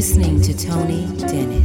listening 0.00 0.40
to 0.40 0.56
Tony 0.56 1.06
Dennis. 1.18 1.59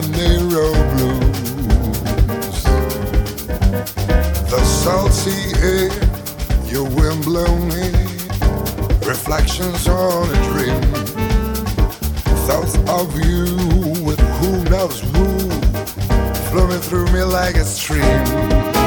Janeiro 0.00 0.72
blues. 0.94 2.62
The 4.48 4.62
salty 4.64 5.40
air, 5.60 5.90
your 6.70 6.84
wind 6.84 7.24
blown 7.24 7.68
hair, 7.70 7.90
reflections 9.04 9.88
on 9.88 10.30
a 10.30 10.38
dream. 10.50 10.80
Thoughts 12.46 12.76
of 12.88 13.12
you 13.18 13.46
with 14.04 14.20
who 14.38 14.62
knows 14.70 15.00
who, 15.00 15.50
flowing 16.52 16.80
through 16.80 17.06
me 17.06 17.22
like 17.24 17.56
a 17.56 17.64
stream. 17.64 18.77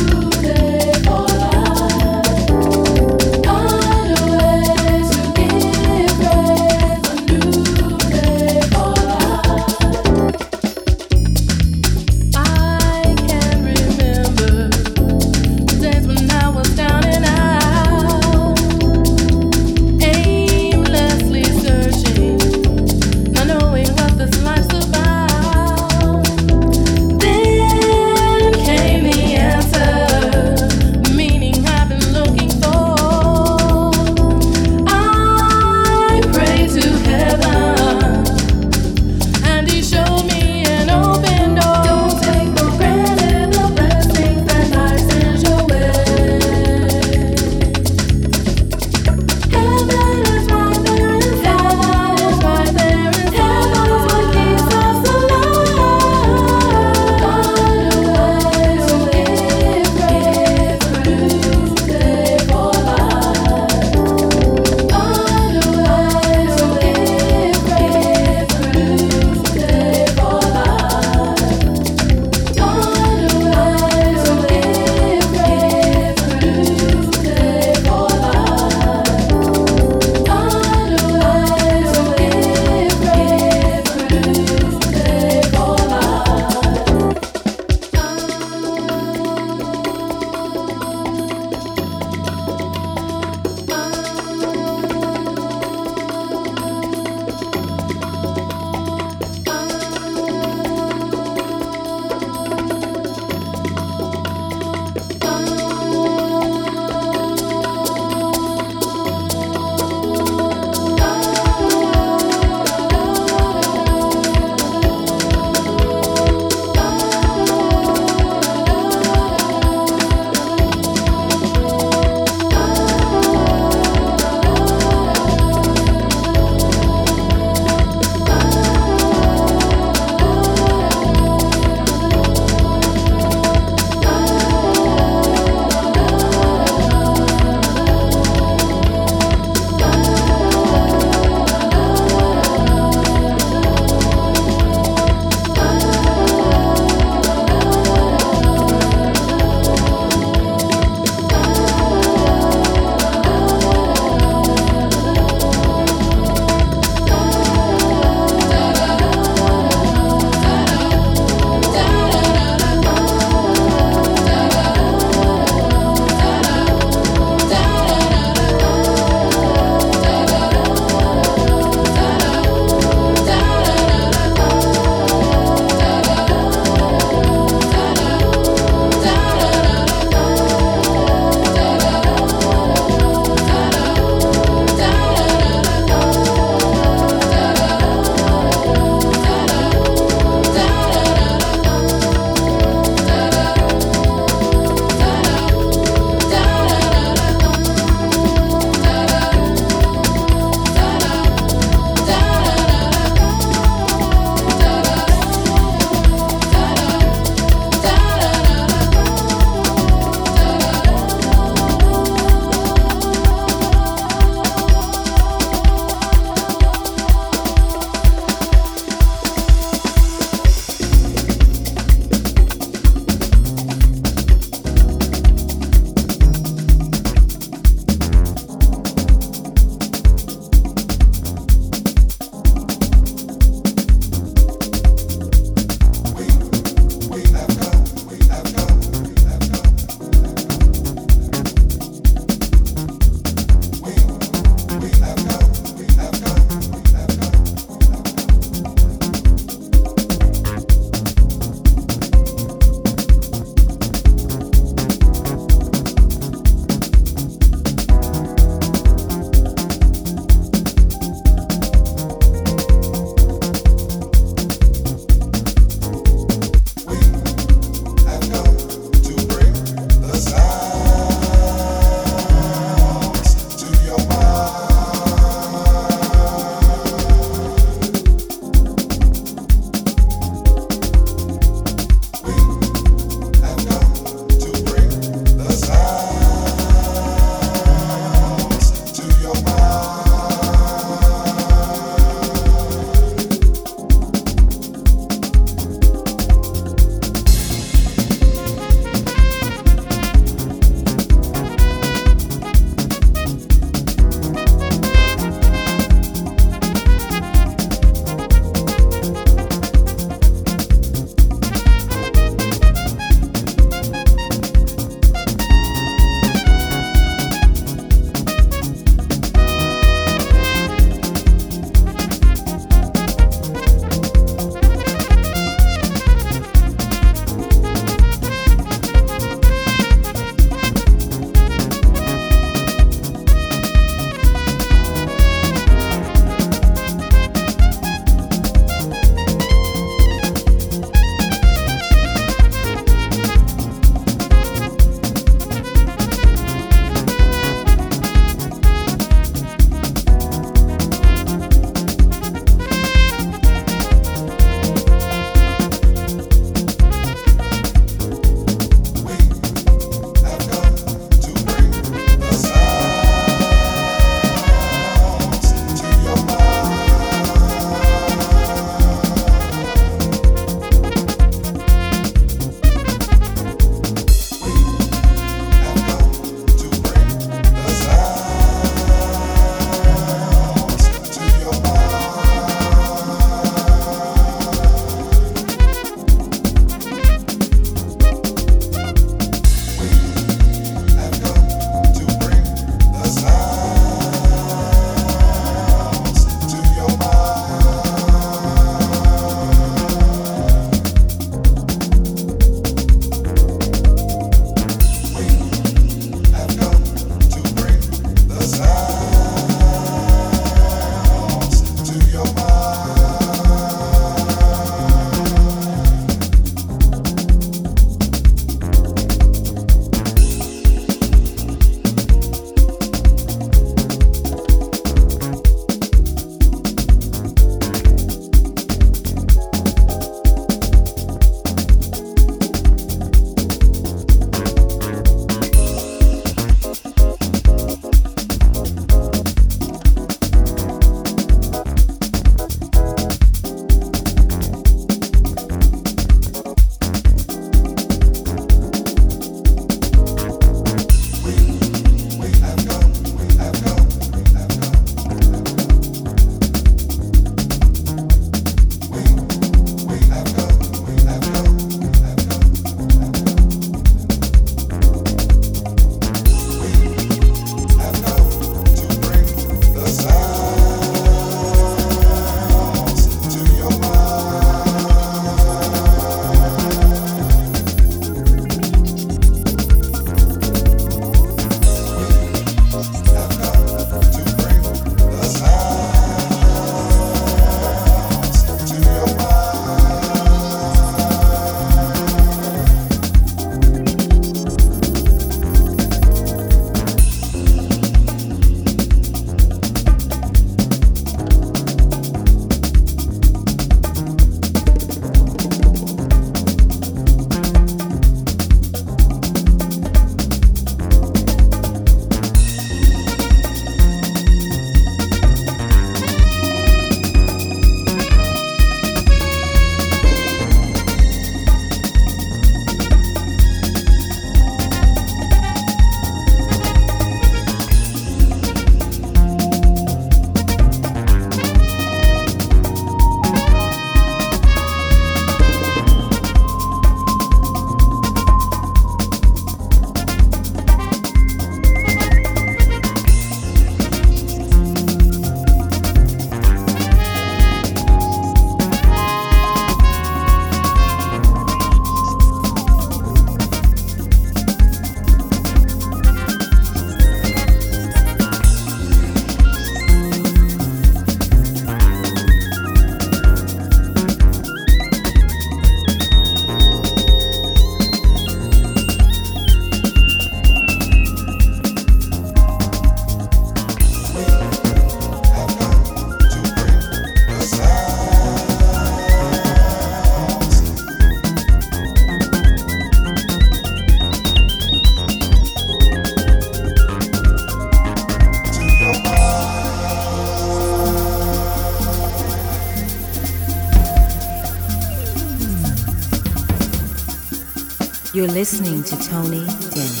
You're 598.21 598.29
listening 598.29 598.83
to 598.83 598.95
Tony 598.97 599.43
Dennis. 599.71 600.00